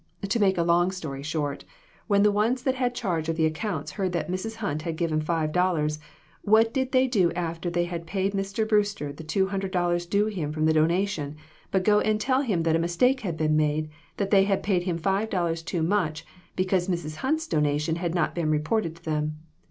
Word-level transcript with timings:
To 0.27 0.39
make 0.39 0.57
a 0.57 0.63
long 0.63 0.89
story 0.89 1.21
short, 1.21 1.63
when 2.07 2.23
the 2.23 2.31
ones 2.31 2.63
that 2.63 2.73
had 2.73 2.95
charge 2.95 3.29
of 3.29 3.35
the 3.35 3.45
accounts 3.45 3.91
heard 3.91 4.13
that 4.13 4.31
Mrs. 4.31 4.55
Hunt 4.55 4.81
had 4.81 4.95
given 4.95 5.21
five 5.21 5.51
dollars, 5.51 5.99
what 6.41 6.73
did 6.73 6.91
they 6.91 7.05
do 7.05 7.31
after 7.33 7.69
they 7.69 7.85
had 7.85 8.07
paid 8.07 8.33
Mr. 8.33 8.67
Brewster 8.67 9.13
the 9.13 9.23
two 9.23 9.49
hundred 9.49 9.69
dollars 9.69 10.07
due 10.07 10.25
him 10.25 10.51
from 10.53 10.65
the 10.65 10.73
donation 10.73 11.35
but 11.69 11.83
go 11.83 11.99
and 11.99 12.19
tell 12.19 12.41
him 12.41 12.63
that 12.63 12.75
a 12.75 12.79
mistake 12.79 13.19
had 13.21 13.37
been 13.37 13.55
made; 13.55 13.91
that 14.17 14.31
they 14.31 14.45
had 14.45 14.63
paid 14.63 14.81
him 14.81 14.97
five 14.97 15.29
dollars 15.29 15.61
too 15.61 15.83
much, 15.83 16.25
because 16.55 16.87
Mrs. 16.89 17.17
Hunt's 17.17 17.45
donation 17.45 17.97
had 17.97 18.15
not 18.15 18.33
been 18.33 18.49
reported 18.49 18.95
to 18.95 19.03
them. 19.03 19.37